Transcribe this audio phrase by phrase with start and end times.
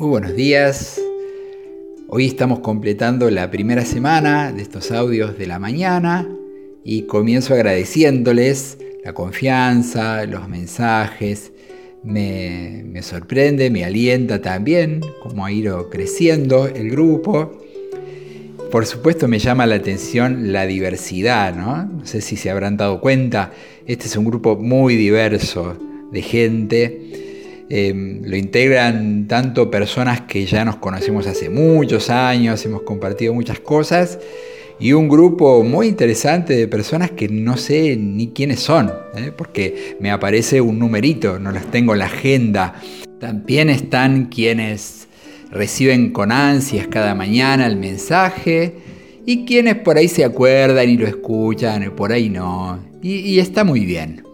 [0.00, 0.98] Muy buenos días.
[2.08, 6.26] Hoy estamos completando la primera semana de estos audios de la mañana
[6.82, 11.52] y comienzo agradeciéndoles la confianza, los mensajes.
[12.02, 17.58] Me, sorprende, me alienta también cómo ha ido creciendo el grupo.
[18.70, 21.84] Por supuesto me llama la atención la diversidad, ¿no?
[21.84, 23.52] No sé si se habrán dado cuenta,
[23.84, 25.76] este es un grupo muy diverso
[26.10, 27.19] de gente
[27.72, 33.60] Em, lo integran tanto personas que ya nos conocemos hace muchos años, hemos compartido muchas
[33.60, 34.18] cosas,
[34.80, 39.30] y un grupo muy interesante de personas que no sé ni quiénes son, ¿eh?
[39.36, 42.74] porque me aparece un numerito, no las tengo en la agenda.
[43.20, 45.06] También están quienes
[45.52, 48.74] reciben con ansias cada mañana el mensaje
[49.24, 52.80] y quienes por ahí se acuerdan y lo escuchan, por ahí no.
[53.00, 54.24] y está muy bien.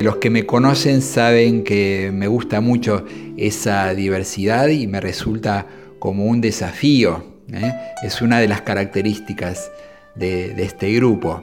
[0.00, 3.04] Los que me conocen saben que me gusta mucho
[3.36, 5.66] esa diversidad y me resulta
[5.98, 7.24] como un desafío.
[7.52, 7.72] ¿eh?
[8.02, 9.70] Es una de las características
[10.14, 11.42] de, este grupo.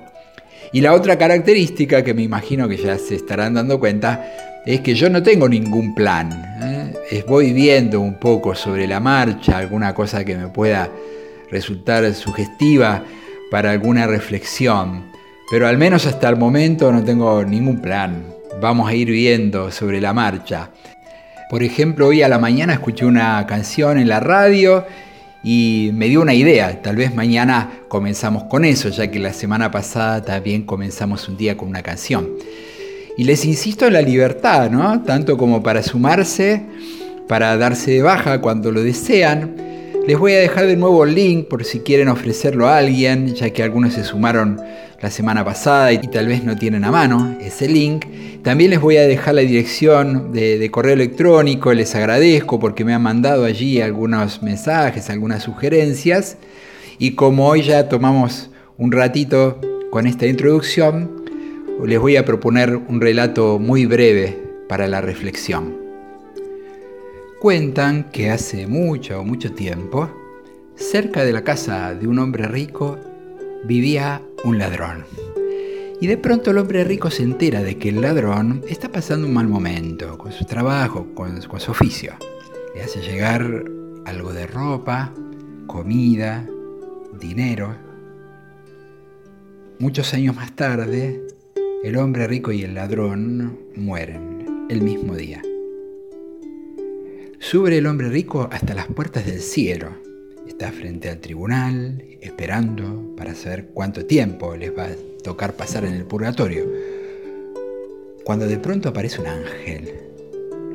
[0.74, 4.96] Y la otra característica que me imagino que ya se estarán dando cuenta es que
[4.96, 6.32] yo no tengo ningún plan.
[7.10, 7.24] ¿eh?
[7.28, 10.90] Voy viendo un poco sobre la marcha alguna cosa que me pueda
[11.50, 13.04] resultar sugestiva
[13.50, 15.10] para alguna reflexión.
[15.50, 20.00] Pero al menos hasta el momento no tengo ningún plan vamos a ir viendo sobre
[20.00, 20.70] la marcha.
[21.50, 24.86] Por ejemplo, hoy a la mañana escuché una canción en la radio
[25.44, 26.82] y me dio una idea.
[26.82, 31.58] Tal vez mañana comenzamos con eso, ya que la semana pasada también comenzamos un día
[31.58, 32.30] con una canción.
[33.18, 35.02] Y les insisto en la libertad, ¿no?
[35.02, 36.62] Tanto como para sumarse,
[37.28, 39.71] para darse de baja cuando lo desean.
[40.08, 43.52] Les voy a dejar de nuevo el link por si quieren ofrecerlo a alguien, ya
[43.52, 44.60] que algunos se sumaron
[45.00, 48.06] la semana pasada y tal vez no tienen a mano ese link.
[48.42, 53.04] También les voy a dejar la dirección de, correo electrónico, les agradezco porque me han
[53.04, 56.38] mandado allí algunos mensajes, algunas sugerencias.
[56.98, 61.26] Y como hoy ya tomamos un ratito con esta introducción,
[61.86, 64.36] les voy a proponer un relato muy breve
[64.68, 65.81] para la reflexión.
[67.42, 70.08] Cuentan que hace mucho, o mucho tiempo,
[70.76, 73.00] cerca de la casa de un hombre rico,
[73.64, 75.06] vivía un ladrón.
[76.00, 79.34] Y de pronto el hombre rico se entera de que el ladrón está pasando un
[79.34, 82.14] mal momento con su trabajo, con, su oficio.
[82.76, 83.64] Le hace llegar
[84.06, 85.12] algo de ropa,
[85.66, 86.46] comida,
[87.20, 87.76] dinero.
[89.80, 91.20] Muchos años más tarde,
[91.84, 95.42] el hombre rico y el ladrón mueren el mismo día.
[97.42, 99.90] Sube el hombre rico hasta las puertas del cielo
[100.48, 105.96] está frente al tribunal esperando para saber cuánto tiempo les va a tocar pasar en
[105.96, 106.72] el purgatorio.
[108.24, 109.92] Cuando de pronto aparece un ángel,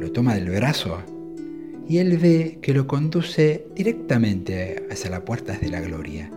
[0.00, 1.04] lo toma del brazo
[1.88, 6.28] y él ve que lo conduce directamente hacia las puertas de la gloria.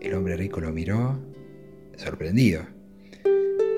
[0.00, 1.16] El hombre rico lo miró,
[1.96, 2.64] sorprendido,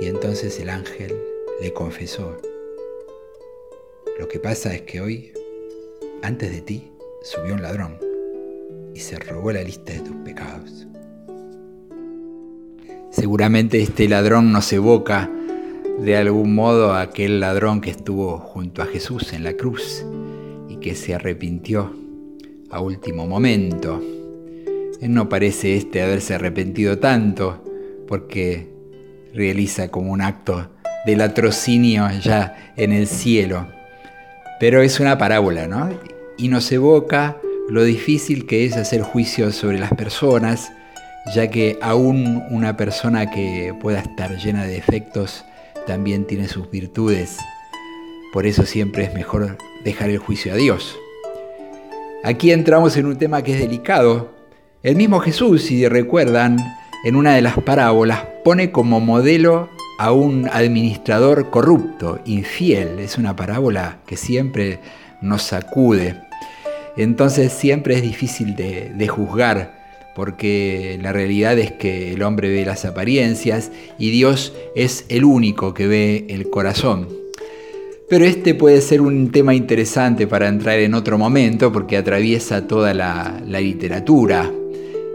[0.01, 1.15] y entonces el ángel
[1.61, 2.41] le confesó,
[4.19, 5.33] lo que pasa es que hoy,
[6.23, 6.91] antes de ti,
[7.23, 7.99] subió un ladrón
[8.95, 10.87] y se robó la lista de tus pecados.
[13.11, 15.31] Seguramente este ladrón nos evoca
[15.99, 20.05] de algún modo a aquel ladrón que estuvo junto a Jesús en la cruz
[20.69, 21.93] y que se arrepintió
[22.71, 24.03] a último momento.
[25.01, 27.65] Él no parece este haberse arrepentido tanto
[28.07, 28.69] porque
[29.33, 30.71] realiza como un acto
[31.07, 33.78] de latrocinio ya en el cielo.
[34.61, 35.91] Pero es una parábola, ¿no?
[36.37, 37.37] Y nos evoca
[37.69, 40.73] lo difícil que es hacer juicios sobre las personas,
[41.35, 45.45] ya que aún una persona que pueda estar llena de defectos
[45.87, 47.37] también tiene sus virtudes.
[48.33, 50.99] Por eso siempre es mejor dejar el juicio a Dios.
[52.25, 54.35] Aquí entramos en un tema que es delicado.
[54.83, 56.59] El mismo Jesús, si recuerdan,
[57.05, 63.01] en una de las parábolas pone como modelo a un administrador corrupto, infiel.
[63.01, 64.79] Es una parábola que siempre
[65.21, 66.15] nos sacude.
[66.97, 69.77] Entonces siempre es difícil de, juzgar
[70.15, 75.75] porque la realidad es que el hombre ve las apariencias y Dios es el único
[75.75, 77.09] que ve el corazón.
[78.09, 82.95] Pero este puede ser un tema interesante para entrar en otro momento porque atraviesa toda
[82.95, 84.51] la, literatura,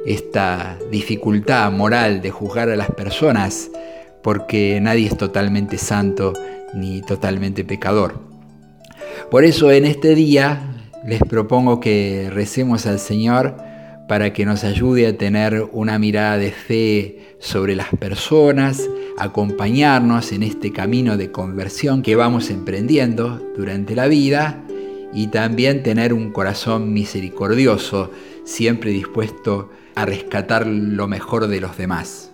[0.05, 3.71] esta dificultad moral de juzgar a las personas
[4.23, 6.33] porque nadie es totalmente santo
[6.73, 8.19] ni totalmente pecador.
[9.29, 10.61] Por eso en este día
[11.05, 13.57] les propongo que recemos al Señor
[14.07, 20.43] para que nos ayude a tener una mirada de fe sobre las personas, acompañarnos en
[20.43, 24.63] este camino de conversión que vamos emprendiendo durante la vida
[25.13, 28.11] y también tener un corazón misericordioso,
[28.45, 32.32] siempre dispuesto a rescatar lo mejor de los demás.